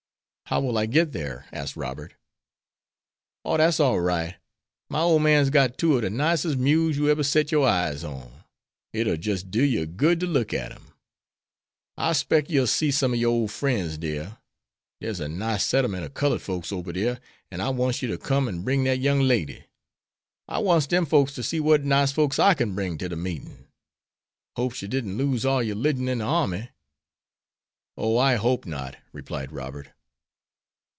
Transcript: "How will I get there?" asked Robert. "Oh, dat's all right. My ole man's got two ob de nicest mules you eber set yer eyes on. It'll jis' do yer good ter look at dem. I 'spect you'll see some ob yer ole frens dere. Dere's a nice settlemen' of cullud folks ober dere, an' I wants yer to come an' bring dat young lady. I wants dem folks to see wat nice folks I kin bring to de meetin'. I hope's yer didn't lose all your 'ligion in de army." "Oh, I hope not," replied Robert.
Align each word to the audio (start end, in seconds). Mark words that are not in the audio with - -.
"How 0.51 0.59
will 0.59 0.77
I 0.77 0.85
get 0.85 1.13
there?" 1.13 1.45
asked 1.53 1.77
Robert. 1.77 2.15
"Oh, 3.45 3.55
dat's 3.55 3.79
all 3.79 4.01
right. 4.01 4.35
My 4.89 4.99
ole 4.99 5.17
man's 5.17 5.49
got 5.49 5.77
two 5.77 5.95
ob 5.95 6.01
de 6.01 6.09
nicest 6.09 6.57
mules 6.57 6.97
you 6.97 7.09
eber 7.09 7.23
set 7.23 7.53
yer 7.53 7.61
eyes 7.63 8.03
on. 8.03 8.43
It'll 8.91 9.15
jis' 9.15 9.43
do 9.43 9.63
yer 9.63 9.85
good 9.85 10.19
ter 10.19 10.25
look 10.25 10.53
at 10.53 10.73
dem. 10.73 10.91
I 11.95 12.11
'spect 12.11 12.49
you'll 12.49 12.67
see 12.67 12.91
some 12.91 13.13
ob 13.13 13.19
yer 13.19 13.29
ole 13.29 13.47
frens 13.47 13.97
dere. 13.97 14.39
Dere's 14.99 15.21
a 15.21 15.29
nice 15.29 15.63
settlemen' 15.65 16.03
of 16.03 16.15
cullud 16.15 16.41
folks 16.41 16.73
ober 16.73 16.91
dere, 16.91 17.21
an' 17.49 17.61
I 17.61 17.69
wants 17.69 18.01
yer 18.01 18.09
to 18.09 18.17
come 18.17 18.49
an' 18.49 18.63
bring 18.63 18.83
dat 18.83 18.99
young 18.99 19.21
lady. 19.21 19.63
I 20.49 20.59
wants 20.59 20.85
dem 20.85 21.05
folks 21.05 21.33
to 21.35 21.43
see 21.43 21.61
wat 21.61 21.83
nice 21.85 22.11
folks 22.11 22.39
I 22.39 22.55
kin 22.55 22.75
bring 22.75 22.97
to 22.97 23.07
de 23.07 23.15
meetin'. 23.15 23.69
I 24.57 24.59
hope's 24.59 24.81
yer 24.81 24.89
didn't 24.89 25.15
lose 25.17 25.45
all 25.45 25.63
your 25.63 25.77
'ligion 25.77 26.09
in 26.09 26.17
de 26.17 26.25
army." 26.25 26.71
"Oh, 27.95 28.17
I 28.17 28.35
hope 28.35 28.65
not," 28.65 28.97
replied 29.13 29.53
Robert. 29.53 29.87